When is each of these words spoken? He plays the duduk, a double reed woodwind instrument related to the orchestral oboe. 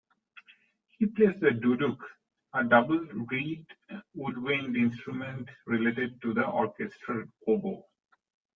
He 0.97 1.05
plays 1.05 1.39
the 1.39 1.51
duduk, 1.51 1.99
a 2.55 2.63
double 2.63 3.01
reed 3.29 3.67
woodwind 4.15 4.75
instrument 4.75 5.47
related 5.67 6.19
to 6.23 6.33
the 6.33 6.43
orchestral 6.47 7.25
oboe. 7.47 7.85